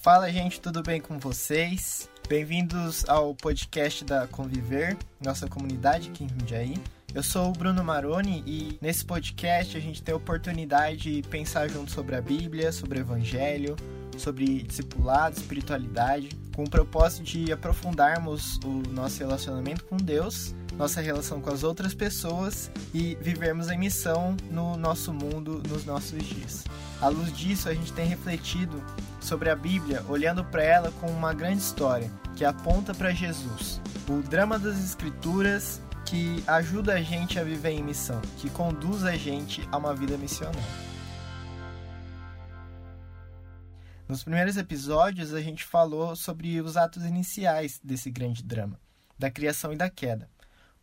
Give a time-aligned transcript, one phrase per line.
[0.00, 2.08] Fala, gente, tudo bem com vocês?
[2.26, 6.74] Bem-vindos ao podcast da Conviver, nossa comunidade aqui em Jundiaí.
[7.14, 11.68] Eu sou o Bruno Maroni e nesse podcast a gente tem a oportunidade de pensar
[11.68, 13.76] junto sobre a Bíblia, sobre o Evangelho,
[14.16, 21.42] sobre discipulado, espiritualidade, com o propósito de aprofundarmos o nosso relacionamento com Deus, nossa relação
[21.42, 26.64] com as outras pessoas e vivermos em missão no nosso mundo, nos nossos dias.
[27.00, 28.84] À luz disso, a gente tem refletido
[29.22, 34.20] sobre a Bíblia, olhando para ela com uma grande história que aponta para Jesus, o
[34.20, 39.66] drama das Escrituras que ajuda a gente a viver em missão, que conduz a gente
[39.72, 40.60] a uma vida missionária.
[44.06, 48.78] Nos primeiros episódios, a gente falou sobre os atos iniciais desse grande drama,
[49.18, 50.28] da criação e da queda.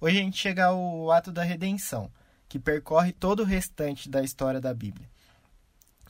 [0.01, 2.11] Hoje a gente chega ao ato da redenção,
[2.49, 5.07] que percorre todo o restante da história da Bíblia.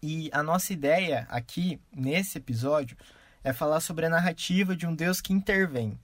[0.02, 2.98] E a nossa ideia aqui, nesse episódio,
[3.44, 5.98] é falar sobre a narrativa de um Deus que intervém,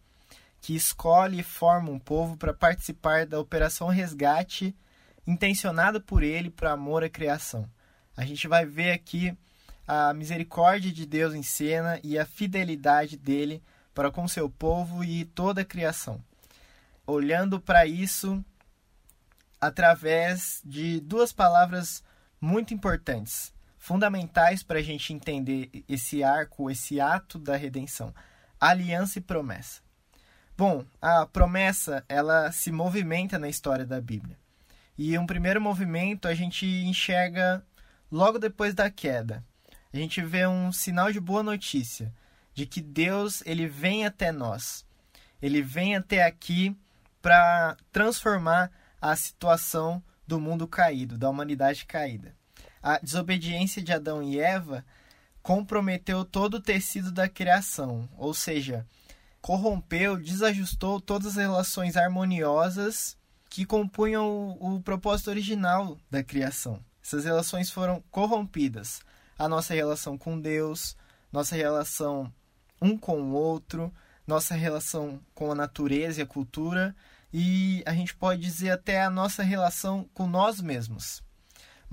[0.62, 4.76] que escolhe e forma um povo para participar da operação resgate
[5.26, 7.70] intencionada por ele para amor à criação.
[8.16, 9.38] A gente vai ver aqui
[9.88, 13.62] a misericórdia de Deus em cena e a fidelidade dele
[13.94, 16.24] para com seu povo e toda a criação.
[17.06, 18.44] Olhando para isso
[19.60, 22.04] através de duas palavras
[22.40, 23.53] muito importantes,
[23.84, 28.16] fundamentais para a gente entender esse arco, esse ato da redenção:
[28.58, 29.82] aliança e promessa.
[30.58, 34.40] Bom, a promessa ela se movimenta na história da Bíblia.
[34.98, 37.62] E um primeiro movimento a gente enxerga
[38.10, 39.44] logo depois da queda.
[39.94, 42.14] A gente vê um sinal de boa notícia,
[42.54, 44.86] de que Deus ele vem até nós.
[45.42, 46.74] Ele vem até aqui
[47.22, 52.34] para transformar a situação do mundo caído, da humanidade caída.
[52.84, 54.86] A desobediência de Adão e Eva
[55.42, 58.86] comprometeu todo o tecido da criação, ou seja,
[59.42, 63.18] corrompeu, desajustou todas as relações harmoniosas
[63.50, 66.84] que compunham o, o propósito original da criação.
[67.02, 69.02] Essas relações foram corrompidas.
[69.40, 70.98] A nossa relação com Deus,
[71.32, 72.32] nossa relação
[72.82, 73.94] um com o outro,
[74.28, 76.94] nossa relação com a natureza e a cultura,
[77.32, 81.24] e a gente pode dizer até a nossa relação com nós mesmos.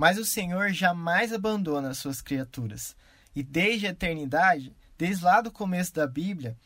[0.00, 2.96] Mas o Senhor jamais abandona as suas criaturas.
[3.36, 6.56] E desde a eternidade, desde lá do começo da Bíblia,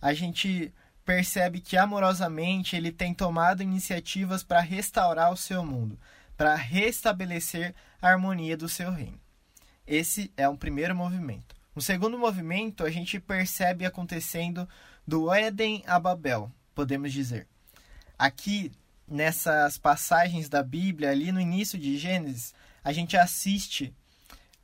[0.00, 5.96] a gente percebe que amorosamente ele tem tomado iniciativas para restaurar o seu mundo,
[6.36, 9.20] para restabelecer a harmonia do seu reino.
[9.86, 11.54] Esse é um primeiro movimento.
[11.76, 14.68] Um segundo movimento a gente percebe acontecendo
[15.06, 17.46] do Éden a Babel, podemos dizer.
[18.18, 18.72] Aqui,
[19.06, 23.94] nessas passagens da Bíblia, ali no início de Gênesis, a gente assiste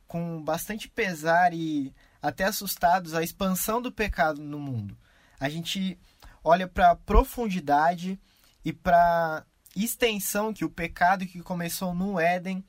[0.07, 4.97] com bastante pesar e até assustados a expansão do pecado no mundo
[5.39, 5.97] a gente
[6.43, 8.19] olha para a profundidade
[8.63, 12.63] e para extensão que o pecado que começou no Éden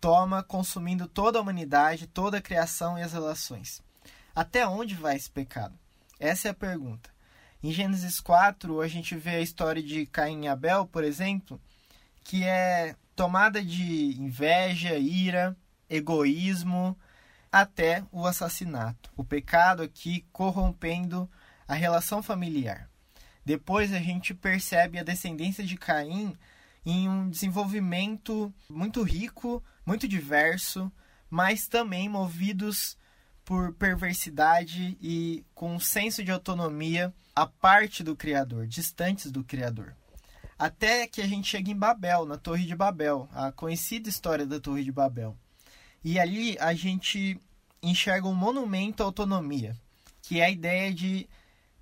[0.00, 3.82] toma, consumindo toda a humanidade, toda a criação e as relações.
[4.34, 5.78] Até onde vai esse pecado?
[6.18, 7.10] Essa é a pergunta.
[7.62, 11.60] Em Gênesis 4, a gente vê a história de Caim e Abel, por exemplo,
[12.22, 15.56] que é tomada de inveja, ira,
[15.88, 16.96] egoísmo,
[17.50, 19.10] até o assassinato.
[19.16, 21.28] O pecado aqui corrompendo
[21.66, 22.88] a relação familiar.
[23.44, 26.36] Depois a gente percebe a descendência de Caim
[26.84, 30.92] em um desenvolvimento muito rico, muito diverso,
[31.30, 32.98] mas também movidos
[33.44, 39.96] por perversidade e com um senso de autonomia à parte do Criador, distantes do Criador.
[40.58, 44.58] Até que a gente chega em Babel, na Torre de Babel, a conhecida história da
[44.58, 45.36] Torre de Babel.
[46.02, 47.38] E ali a gente
[47.82, 49.76] enxerga um monumento à autonomia,
[50.22, 51.28] que é a ideia de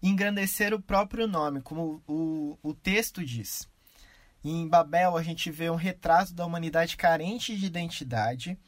[0.02, 3.68] engrandecer o próprio nome, como o, o texto diz.
[4.44, 8.58] Em Babel, a gente vê um retrato da humanidade carente de identidade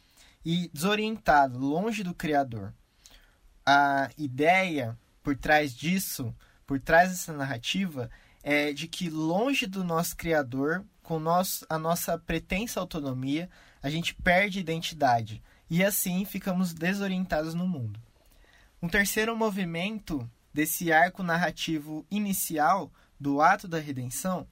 [0.44, 2.72] e desorientado, longe do Criador.
[3.66, 6.34] A ideia por trás disso,
[6.66, 8.08] por trás dessa narrativa,
[8.48, 11.20] é de que longe do nosso Criador, com
[11.68, 13.50] a nossa pretensa autonomia,
[13.82, 18.00] a gente perde identidade e assim ficamos desorientados no mundo.
[18.80, 22.88] Um terceiro movimento desse arco narrativo inicial
[23.18, 24.46] do ato da redenção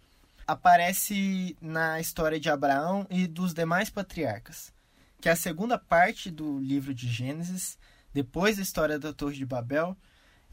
[0.44, 4.74] aparece na história de Abraão e dos demais patriarcas,
[5.20, 7.78] que é a segunda parte do livro de Gênesis,
[8.12, 9.96] depois da história da Torre de Babel.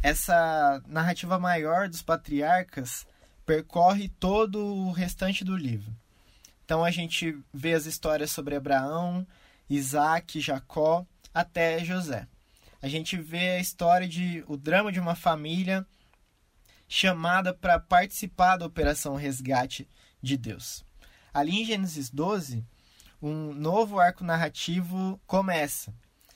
[0.04, 3.10] Essa narrativa maior dos patriarcas
[3.46, 5.94] percorre todo o restante do livro.
[6.64, 9.28] Então a gente vê as histórias sobre Abraão,
[9.70, 12.28] Isaac, Jacó, até José.
[12.82, 15.86] a gente vê a história de o drama de uma família
[16.88, 19.88] chamada para participar da operação resgate
[20.22, 20.84] de Deus.
[21.34, 22.66] Ali em Gênesis 12,
[23.22, 25.94] um novo arco narrativo começa.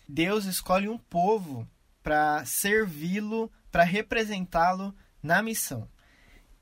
[0.08, 1.68] Deus escolhe um povo
[2.02, 5.90] para servi-lo, para representá-lo na missão.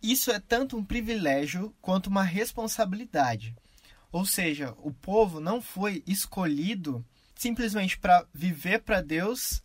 [0.04, 3.56] Isso é tanto um privilégio quanto uma responsabilidade.
[4.12, 7.04] Ou seja, o povo não foi escolhido
[7.34, 9.64] simplesmente para viver para Deus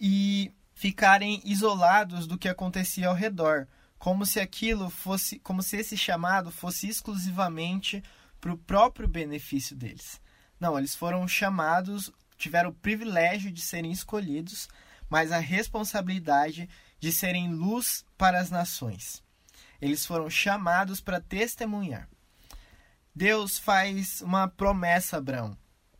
[0.00, 3.68] e ficarem isolados do que acontecia ao redor,
[3.98, 8.02] como se aquilo fosse, como se esse chamado fosse exclusivamente
[8.40, 10.22] para o próprio benefício deles.
[10.58, 14.68] Não, eles foram chamados, tiveram o privilégio de serem escolhidos,
[15.08, 16.66] mas a responsabilidade
[16.98, 19.25] de serem luz para as nações.
[19.80, 22.08] Eles foram chamados para testemunhar.
[23.14, 25.56] Deus faz uma promessa a Abraão,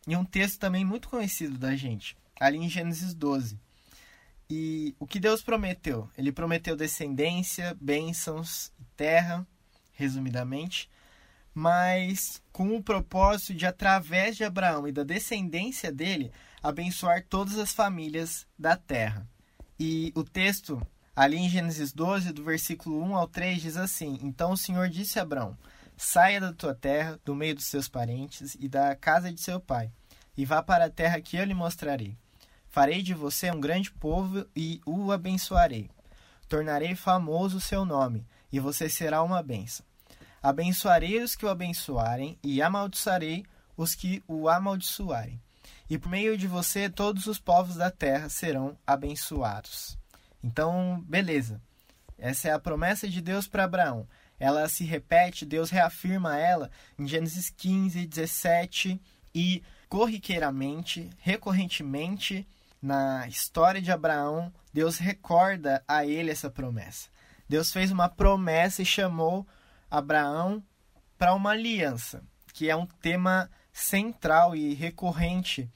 [0.07, 3.59] em um texto também muito conhecido da gente, ali em Gênesis 12.
[4.49, 6.09] E o que Deus prometeu?
[6.17, 9.45] Ele prometeu descendência, bênçãos e terra,
[9.93, 10.89] resumidamente,
[11.53, 16.31] mas com o propósito de, através de Abraão e da descendência dele,
[16.61, 19.27] abençoar todas as famílias da terra.
[19.79, 20.79] E o texto,
[21.17, 25.17] ali em Gênesis 12, do versículo 1 ao 3, diz assim: Então o Senhor disse
[25.17, 25.57] a Abraão:
[25.97, 29.91] Saia da tua terra, do meio dos seus parentes e da casa de seu pai,
[30.37, 32.15] e vá para a terra que eu lhe mostrarei.
[32.69, 35.89] Farei de você um grande povo e o abençoarei.
[36.47, 39.83] Tornarei famoso o seu nome, e você será uma bênção.
[40.41, 43.43] Abençoarei os que o abençoarem, e amaldiçoarei
[43.75, 45.41] os que o amaldiçoarem.
[45.89, 49.97] E por meio de você, todos os povos da terra serão abençoados.
[50.47, 51.61] Então, beleza.
[52.17, 54.07] Essa é a promessa de Deus para Abraão.
[54.39, 58.99] Ela se repete, Deus reafirma ela em Gênesis 15, 17
[59.35, 62.47] e corriqueiramente, recorrentemente,
[62.81, 67.09] na história de Abraão, Deus recorda a ele essa promessa.
[67.49, 69.45] Deus fez uma promessa e chamou
[69.89, 70.63] Abraão
[71.17, 72.23] para uma aliança,
[72.53, 75.69] que é um tema central e recorrente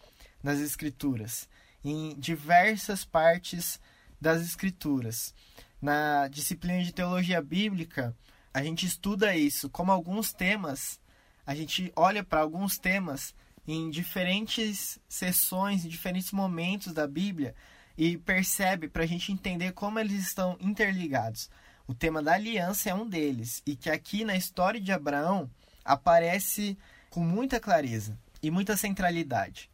[0.44, 1.50] nas Escrituras,
[1.83, 3.79] em diversas partes
[4.21, 5.33] das Escrituras.
[5.81, 8.15] Na disciplina de teologia bíblica,
[8.53, 11.00] a gente estuda isso, como alguns temas,
[11.45, 13.33] a gente olha para alguns temas
[13.68, 17.56] em diferentes sessões, em diferentes momentos da Bíblia
[17.97, 21.50] e percebe para a gente entender como eles estão interligados.
[21.88, 25.50] O tema da aliança é um deles e que aqui na história de Abraão
[25.83, 26.77] aparece
[27.09, 29.69] com muita clareza e muita centralidade.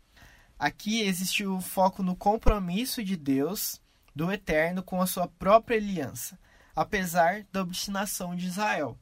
[0.57, 3.79] Aqui existe o foco no compromisso de Deus,
[4.17, 6.37] do Eterno, com a sua própria aliança,
[6.75, 8.97] apesar da obstinação de Israel.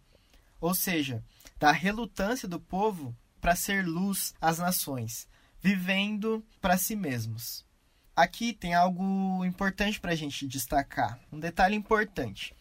[0.59, 1.23] Ou seja,
[1.57, 5.27] da relutância do povo para ser luz às nações,
[5.62, 7.65] vivendo para si mesmos.
[8.13, 12.53] Aqui tem algo importante para a gente destacar, um detalhe importante.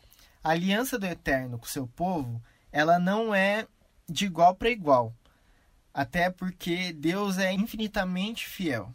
[0.43, 2.41] A aliança do Eterno com seu povo,
[2.71, 3.67] ela não é
[4.09, 5.15] de igual para igual,
[5.93, 8.95] até porque Deus é infinitamente fiel.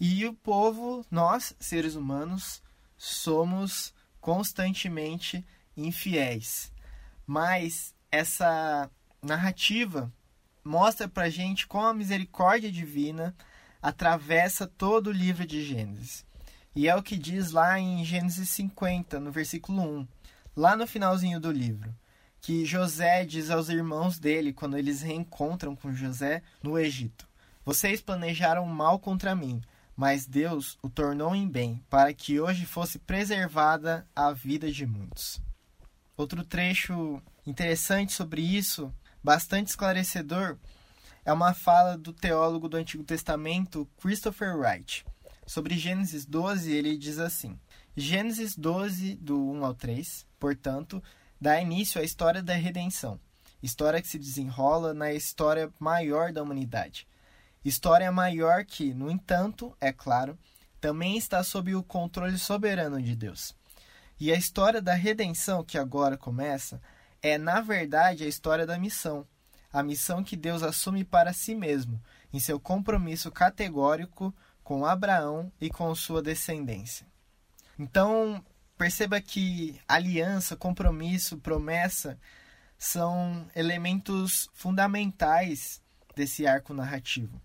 [0.00, 2.62] E o povo, nós, seres humanos,
[2.98, 5.46] somos constantemente
[5.76, 6.72] infiéis.
[7.24, 8.90] Mas essa
[9.22, 10.12] narrativa
[10.64, 13.34] mostra pra gente como a misericórdia divina
[13.80, 16.26] atravessa todo o livro de Gênesis.
[16.74, 20.08] E é o que diz lá em Gênesis 50, no versículo 1,
[20.56, 21.94] lá no finalzinho do livro,
[22.40, 27.28] que José diz aos irmãos dele quando eles reencontram com José no Egito:
[27.64, 29.62] Vocês planejaram mal contra mim,
[29.98, 35.42] mas Deus o tornou em bem, para que hoje fosse preservada a vida de muitos.
[36.16, 40.56] Outro trecho interessante sobre isso bastante esclarecedor
[41.24, 45.04] é uma fala do teólogo do Antigo Testamento Christopher Wright.
[45.44, 47.58] Sobre Gênesis 12, ele diz assim:
[47.96, 51.02] Gênesis 12, do 1 ao 3, portanto,
[51.40, 53.18] dá início à história da redenção,
[53.60, 57.07] história que se desenrola na história maior da humanidade.
[57.64, 60.38] História maior que, no entanto, é claro,
[60.80, 63.54] também está sob o controle soberano de Deus.
[64.20, 66.80] E a história da redenção que agora começa
[67.22, 69.26] é, na verdade, a história da missão.
[69.72, 72.00] A missão que Deus assume para si mesmo,
[72.32, 74.34] em seu compromisso categórico
[74.64, 77.06] com Abraão e com sua descendência.
[77.78, 78.44] Então,
[78.76, 82.18] perceba que aliança, compromisso, promessa
[82.78, 85.82] são elementos fundamentais
[86.14, 87.40] desse arco narrativo.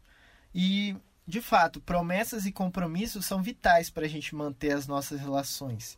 [0.54, 0.96] E,
[1.28, 5.98] de fato, promessas e compromissos são vitais para a gente manter as nossas relações.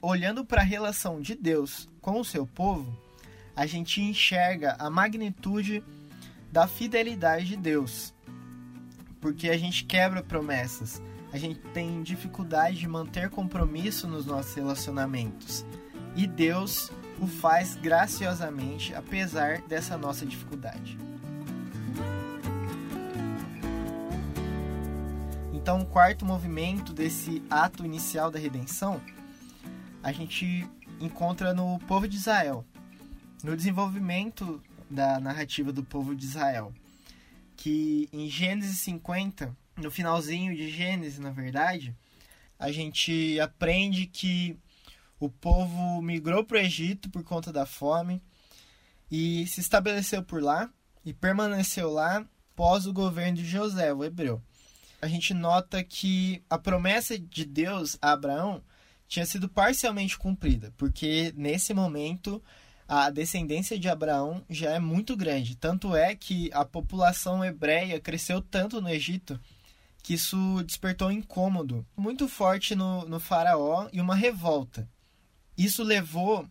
[0.00, 2.96] Olhando para a relação de Deus com o seu povo,
[3.56, 5.82] a gente enxerga a magnitude
[6.50, 8.12] da fidelidade de Deus.
[9.20, 11.00] Porque a gente quebra promessas,
[11.32, 15.64] a gente tem dificuldade de manter compromisso nos nossos relacionamentos.
[16.14, 20.98] E Deus o faz graciosamente, apesar dessa nossa dificuldade.
[25.64, 29.00] Então, o quarto movimento desse ato inicial da redenção,
[30.02, 30.68] a gente
[31.00, 32.66] encontra no povo de Israel,
[33.42, 36.70] no desenvolvimento da narrativa do povo de Israel,
[37.56, 41.96] que em Gênesis 50, no finalzinho de Gênesis, na verdade,
[42.58, 44.58] a gente aprende que
[45.18, 48.22] o povo migrou para o Egito por conta da fome
[49.10, 50.68] e se estabeleceu por lá
[51.06, 52.22] e permaneceu lá
[52.54, 54.42] pós o governo de José, o hebreu
[55.04, 58.62] a gente nota que a promessa de Deus a Abraão
[59.06, 62.42] tinha sido parcialmente cumprida, porque nesse momento
[62.88, 65.56] a descendência de Abraão já é muito grande.
[65.56, 69.38] Tanto é que a população hebreia cresceu tanto no Egito
[70.02, 74.88] que isso despertou um incômodo muito forte no, no faraó e uma revolta.
[75.56, 76.48] Isso levou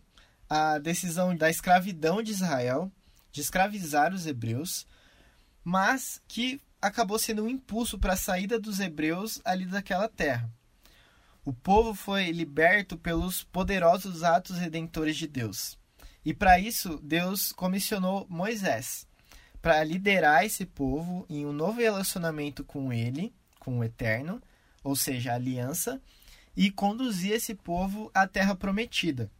[0.48, 2.90] à decisão da escravidão de Israel,
[3.32, 4.86] de escravizar os hebreus,
[5.64, 10.50] mas que acabou sendo um impulso para a saída dos hebreus ali daquela terra.
[11.42, 15.78] O povo foi liberto pelos poderosos atos redentores de Deus.
[16.22, 19.06] E para isso, Deus comissionou Moisés
[19.62, 24.42] para liderar esse povo em um novo relacionamento com ele, com o Eterno,
[24.82, 25.98] ou seja, a aliança,
[26.54, 29.30] e conduzir esse povo à terra prometida.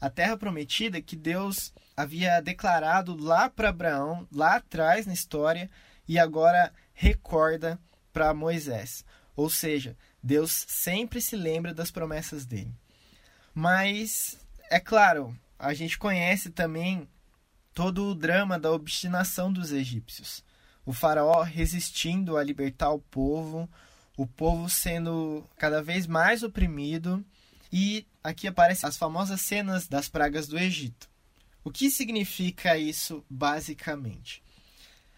[0.00, 5.68] A terra prometida que Deus havia declarado lá para Abraão, lá atrás na história,
[6.06, 7.80] e agora recorda
[8.12, 9.04] para Moisés.
[9.34, 12.72] Ou seja, Deus sempre se lembra das promessas dele.
[13.52, 14.38] Mas,
[14.70, 17.08] é claro, a gente conhece também
[17.74, 20.44] todo o drama da obstinação dos egípcios.
[20.86, 23.68] O faraó resistindo a libertar o povo,
[24.16, 27.24] o povo sendo cada vez mais oprimido,
[27.72, 31.10] e aqui aparecem as famosas cenas das pragas do Egito.
[31.64, 34.41] O que significa isso basicamente?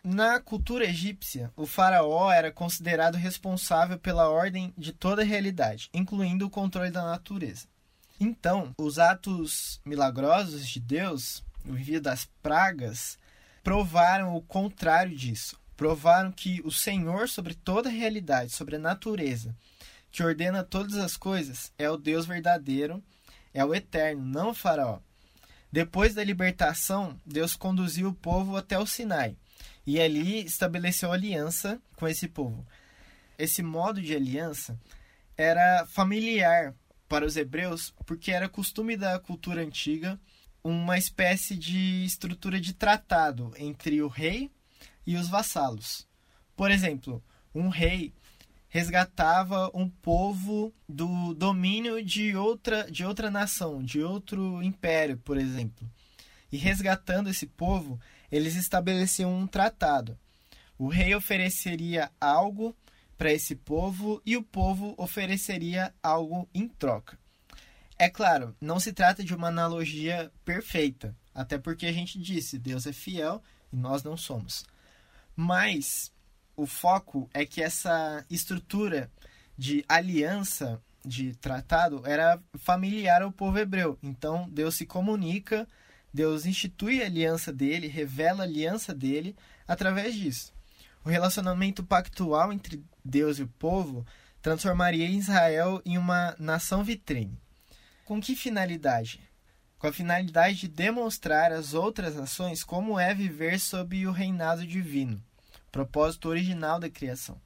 [0.07, 6.45] Na cultura egípcia, o faraó era considerado responsável pela ordem de toda a realidade, incluindo
[6.45, 7.67] o controle da natureza.
[8.21, 13.19] Então, os atos milagrosos de Deus, o envio das pragas,
[13.63, 15.59] provaram o contrário disso.
[15.75, 19.57] Provaram que o Senhor sobre toda a realidade, sobre a natureza,
[20.13, 23.03] que ordena todas as coisas, é o Deus verdadeiro,
[23.55, 24.99] é o eterno, não o faraó.
[25.73, 29.35] Depois da libertação, Deus conduziu o povo até o Sinai
[29.87, 32.67] e ali estabeleceu aliança com esse povo.
[33.39, 34.79] Esse modo de aliança
[35.37, 36.75] era familiar
[37.09, 40.19] para os hebreus porque era costume da cultura antiga
[40.63, 44.51] uma espécie de estrutura de tratado entre o rei
[45.07, 46.09] e os vassalos.
[46.57, 47.23] Por exemplo,
[47.55, 48.15] um rei
[48.69, 55.89] resgatava um povo do domínio de outra, de outra nação, de outro império, por exemplo.
[56.51, 58.01] E resgatando esse povo,
[58.35, 60.19] eles estabeleciam um tratado.
[60.77, 62.77] O rei ofereceria algo
[63.17, 67.17] para esse povo e o povo ofereceria algo em troca.
[67.97, 72.89] É claro, não se trata de uma analogia perfeita, até porque a gente disse, Deus
[72.89, 73.41] é fiel
[73.73, 74.65] e nós não somos.
[75.37, 76.13] Mas
[76.57, 79.09] o foco é que essa estrutura
[79.57, 83.97] de aliança, de tratado, era familiar ao povo hebreu.
[84.03, 85.69] Então Deus se comunica
[86.15, 89.35] Deus institui a aliança dele, revela a aliança dele
[89.67, 90.53] através disso.
[91.05, 94.07] O relacionamento pactual entre Deus e o povo
[94.41, 97.37] transformaria Israel em uma nação vitrine.
[98.05, 99.21] Com que finalidade?
[99.77, 105.21] Com a finalidade de demonstrar às outras nações como é viver sob o reinado divino,
[105.73, 107.41] propósito original da criação.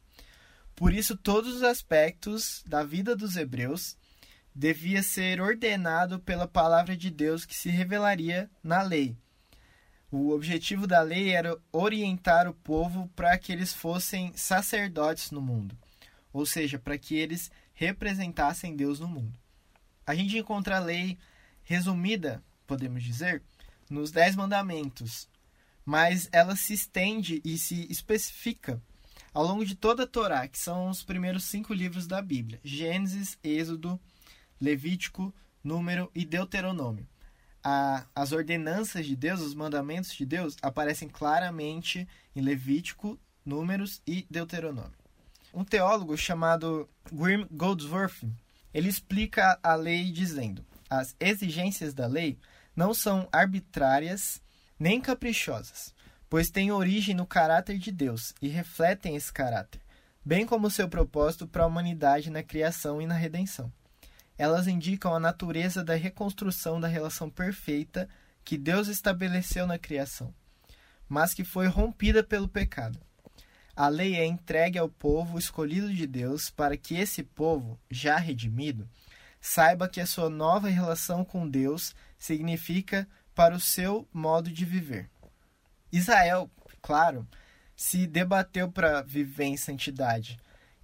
[0.76, 3.96] Por isso, todos os aspectos da vida dos hebreus
[4.58, 9.16] devia ser ordenado pela palavra de Deus que se revelaria na lei.
[10.10, 15.78] O objetivo da lei era orientar o povo para que eles fossem sacerdotes no mundo,
[16.32, 19.38] ou seja, para que eles representassem Deus no mundo.
[20.04, 21.16] A gente encontra a lei
[21.62, 23.44] resumida, podemos dizer,
[23.88, 25.28] nos Dez Mandamentos,
[25.84, 28.82] mas ela se estende e se especifica
[29.32, 33.38] ao longo de toda a Torá, que são os primeiros cinco livros da Bíblia: Gênesis,
[33.44, 34.00] Êxodo,
[34.60, 37.06] Levítico, Número e Deuteronômio.
[37.62, 44.26] A, as ordenanças de Deus, os mandamentos de Deus, aparecem claramente em Levítico, Números e
[44.30, 44.96] Deuteronômio.
[45.52, 48.22] Um teólogo chamado Grim Goldsworth,
[48.72, 52.38] ele explica a lei dizendo: as exigências da lei
[52.76, 54.40] não são arbitrárias
[54.78, 55.92] nem caprichosas,
[56.30, 59.80] pois têm origem no caráter de Deus e refletem esse caráter.
[60.24, 63.72] bem como seu propósito para a humanidade na criação e na redenção.
[64.38, 68.08] Elas indicam a natureza da reconstrução da relação perfeita
[68.44, 70.32] que Deus estabeleceu na criação,
[71.08, 73.00] mas que foi rompida pelo pecado.
[73.74, 78.88] A lei é entregue ao povo escolhido de Deus para que esse povo, já redimido,
[79.40, 85.10] saiba que a sua nova relação com Deus significa para o seu modo de viver.
[85.92, 86.50] Israel,
[86.82, 87.26] claro,
[87.76, 90.38] se debateu para viver em santidade.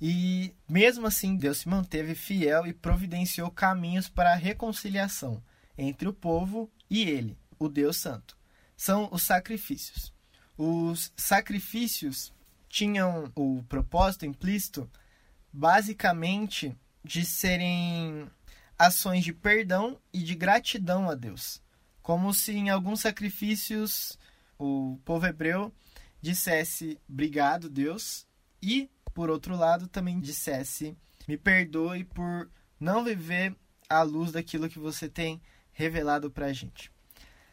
[0.07, 5.43] E mesmo assim, Deus se manteve fiel e providenciou caminhos para a reconciliação
[5.79, 8.37] entre o povo e ele, o Deus Santo.
[8.77, 10.13] São os sacrifícios.
[10.59, 12.35] Os sacrifícios
[12.69, 14.91] tinham o propósito implícito,
[15.51, 18.31] basicamente, de serem
[18.79, 21.63] ações de perdão e de gratidão a Deus.
[22.03, 24.19] Como se em alguns sacrifícios
[24.59, 25.73] o povo hebreu
[26.21, 28.27] dissesse obrigado, Deus,
[28.63, 33.57] e, por outro lado, também dissesse me perdoe por não viver
[33.89, 35.41] à luz daquilo que você tem
[35.73, 36.93] revelado para a gente.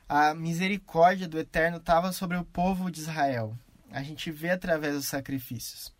[0.08, 3.58] A misericórdia do Eterno estava sobre o povo de Israel.
[3.90, 5.94] A gente vê através dos sacrifícios.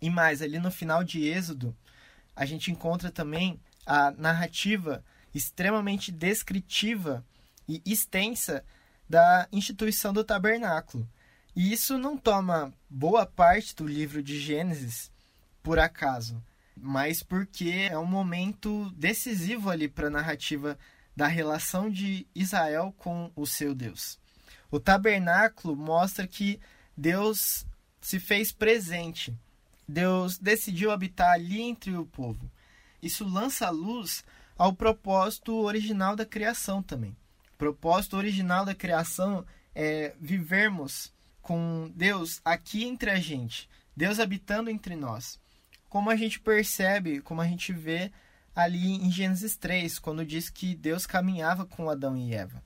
[0.00, 1.76] E mais, ali no final de Êxodo,
[2.34, 5.04] a gente encontra também a narrativa
[5.34, 7.24] extremamente descritiva
[7.68, 8.64] e extensa
[9.08, 11.08] da instituição do tabernáculo.
[11.56, 15.10] E isso não toma boa parte do livro de Gênesis
[15.62, 16.40] por acaso,
[16.76, 20.78] mas porque é um momento decisivo ali para a narrativa
[21.16, 24.18] da relação de Israel com o seu Deus.
[24.70, 26.60] O tabernáculo mostra que
[26.94, 27.64] Deus
[28.02, 29.34] se fez presente.
[29.88, 32.50] Deus decidiu habitar ali entre o povo.
[33.02, 34.22] Isso lança luz
[34.58, 37.16] ao propósito original da criação também.
[37.54, 39.42] O propósito original da criação
[39.74, 41.15] é vivermos
[41.46, 45.38] com Deus aqui entre a gente, Deus habitando entre nós.
[45.88, 48.10] Como a gente percebe, como a gente vê
[48.52, 52.60] ali em Gênesis 3, quando diz que Deus caminhava com Adão e Eva.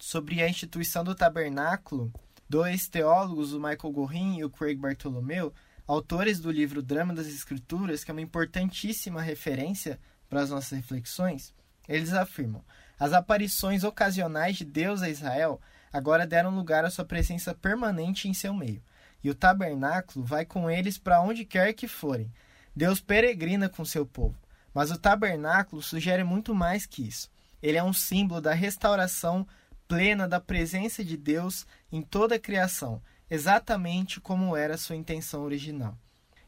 [0.00, 2.12] Sobre a instituição do tabernáculo,
[2.50, 5.54] dois teólogos, o Michael Gorin e o Craig Bartolomeu,
[5.86, 9.96] autores do livro Drama das Escrituras, que é uma importantíssima referência
[10.28, 11.54] para as nossas reflexões,
[11.88, 12.64] eles afirmam:
[12.98, 15.60] as aparições ocasionais de Deus a Israel
[15.92, 18.82] agora deram lugar à sua presença permanente em seu meio,
[19.22, 22.32] e o tabernáculo vai com eles para onde quer que forem.
[22.74, 24.36] Deus peregrina com seu povo.
[24.72, 27.28] Mas o tabernáculo sugere muito mais que isso.
[27.60, 29.46] Ele é um símbolo da restauração
[29.88, 35.98] plena da presença de Deus em toda a criação, exatamente como era sua intenção original.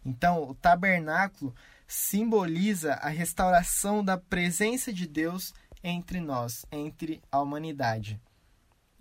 [0.05, 1.55] Então, o tabernáculo
[1.88, 8.20] simboliza a restauração da presença de Deus entre nós, entre a humanidade.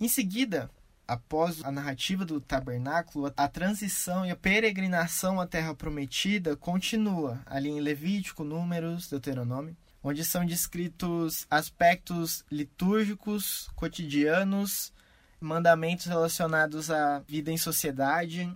[0.02, 0.72] Em seguida,
[1.06, 7.68] após a narrativa do tabernáculo, a transição e a peregrinação à terra prometida continua ali
[7.68, 14.94] em Levítico, Números, Deuteronômio, onde são descritos aspectos litúrgicos, cotidianos,
[15.38, 18.50] mandamentos relacionados à vida em sociedade,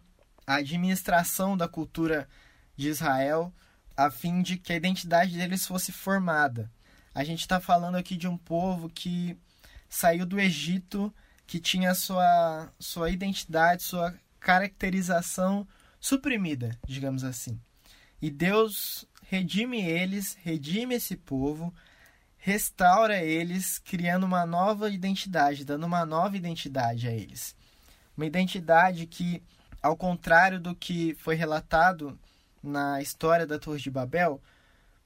[0.47, 2.25] à administração da cultura
[2.77, 3.53] de Israel,
[3.97, 6.71] a fim de que a identidade deles fosse formada.
[7.13, 9.37] A gente está falando aqui de um povo que
[9.89, 11.13] saiu do Egito
[11.53, 15.67] que tinha sua, sua identidade, sua caracterização
[15.99, 17.61] suprimida, digamos assim.
[18.19, 21.71] E Deus redime eles, redime esse povo,
[22.37, 27.55] restaura eles, criando uma nova identidade, dando uma nova identidade a eles.
[28.17, 29.39] Uma identidade que,
[29.79, 32.17] ao contrário do que foi relatado
[32.63, 34.41] na história da Torre de Babel,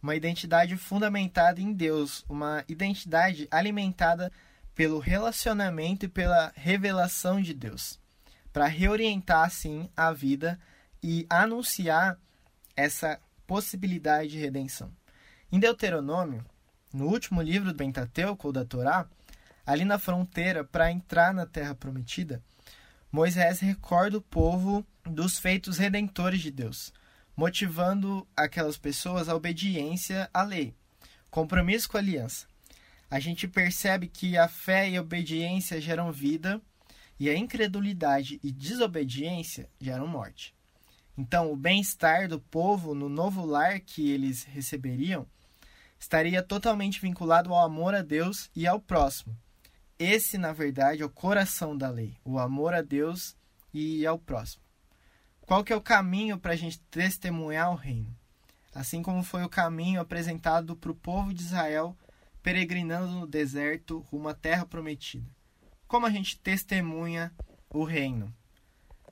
[0.01, 4.31] uma identidade fundamentada em Deus, uma identidade alimentada
[4.78, 8.00] pelo relacionamento e pela revelação de Deus,
[8.54, 10.60] para reorientar assim a vida
[11.02, 12.16] e anunciar
[12.76, 14.92] essa possibilidade de redenção.
[15.52, 16.46] Em Deuteronômio,
[16.94, 19.08] no último livro do Pentateuco ou da Torá,
[19.66, 22.40] ali na fronteira para entrar na terra prometida,
[23.12, 26.94] Moisés recorda o povo dos feitos redentores de Deus,
[27.36, 30.76] motivando aquelas pessoas à obediência à lei,
[31.32, 32.46] compromisso com a aliança
[33.10, 36.62] a gente percebe que a fé e a obediência geram vida
[37.20, 40.54] e a incredulidade e desobediência geram morte.
[41.17, 45.26] Então, o bem-estar do povo no novo lar que eles receberiam
[46.00, 49.36] estaria totalmente vinculado ao amor a Deus e ao próximo.
[49.98, 53.36] Esse, na verdade, é o coração da lei, o amor a Deus
[53.74, 54.62] e ao próximo.
[55.41, 58.15] Qual que é o caminho para a gente testemunhar o reino?
[58.76, 61.98] Assim como foi o caminho apresentado para o povo de Israel
[62.47, 65.29] peregrinando no deserto rumo à terra prometida.
[65.86, 67.29] Como a gente testemunha
[67.69, 68.33] o reino?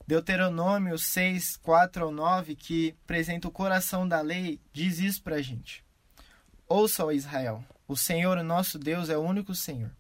[0.07, 5.41] Deuteronômio 6, 4 ao 9, que apresenta o coração da lei, diz isso para a
[5.41, 5.83] gente.
[6.65, 9.91] Ouça, ó Israel, o Senhor, o nosso Deus, é o único Senhor.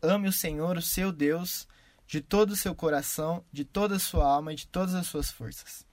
[0.00, 1.66] Ame o Senhor, o seu Deus,
[2.06, 5.32] de todo o seu coração, de toda a sua alma e de todas as suas
[5.32, 5.84] forças.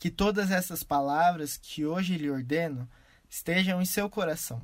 [0.00, 2.90] Que todas essas palavras que hoje lhe ordeno
[3.28, 4.60] estejam em seu coração.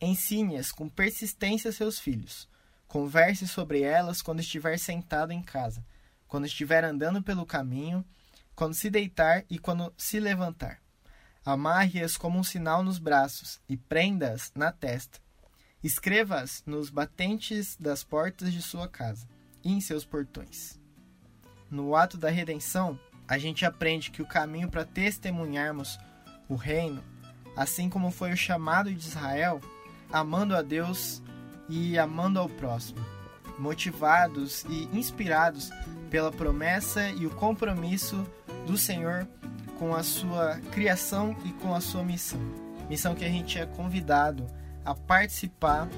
[0.00, 2.48] Ensine-as com persistência a seus filhos.
[2.86, 5.84] Converse sobre elas quando estiver sentado em casa,
[6.26, 8.04] quando estiver andando pelo caminho,
[8.54, 10.80] quando se deitar e quando se levantar.
[11.44, 15.20] Amarre-as como um sinal nos braços e prenda-as na testa.
[15.82, 19.28] Escreva-as nos batentes das portas de sua casa
[19.64, 20.78] e em seus portões.
[21.70, 25.98] No ato da redenção, a gente aprende que o caminho para testemunharmos
[26.48, 27.04] o reino,
[27.54, 29.60] assim como foi o chamado de Israel,
[30.12, 31.22] amando a Deus
[31.68, 33.04] e amando ao próximo,
[33.58, 35.70] motivados e inspirados
[36.10, 38.26] pela promessa e o compromisso
[38.66, 39.26] do Senhor
[39.78, 42.40] com a sua criação e com a sua missão.
[42.88, 44.46] Missão que a gente é convidado
[44.84, 45.88] a participar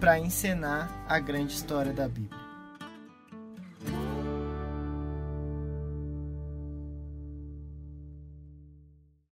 [0.00, 2.39] para encenar a grande história da Bíblia.